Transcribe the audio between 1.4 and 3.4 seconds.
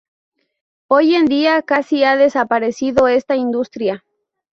casi ha desaparecido esta